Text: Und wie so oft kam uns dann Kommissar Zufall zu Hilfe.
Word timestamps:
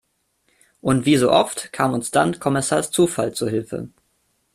Und 0.81 1.05
wie 1.05 1.15
so 1.15 1.29
oft 1.31 1.71
kam 1.73 1.93
uns 1.93 2.09
dann 2.09 2.39
Kommissar 2.39 2.81
Zufall 2.81 3.33
zu 3.35 3.47
Hilfe. 3.47 3.91